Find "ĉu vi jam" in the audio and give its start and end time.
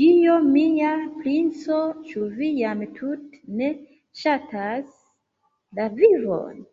2.10-2.84